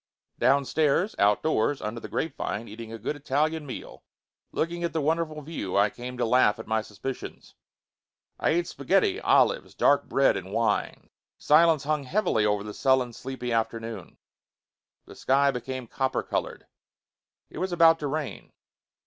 [0.39, 4.03] Downstairs, outdoors, under the grapevine, eating a good Italian meal,
[4.51, 7.53] looking at the wonderful view, I came to laugh at my suspicions.
[8.39, 11.11] I ate spaghetti, olives, dark bread and wine.
[11.37, 14.17] Silence hung heavily over the sullen sleepy afternoon.
[15.05, 16.65] The sky became copper colored.
[17.51, 18.53] It was about to rain.